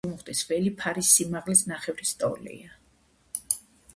ცენტრალური 0.01 0.17
ზურმუხტის 0.17 0.47
ველი 0.51 0.69
ფარის 0.79 1.09
სიმაღლის 1.17 1.61
ნახევრის 1.73 2.15
ტოლია. 2.23 2.75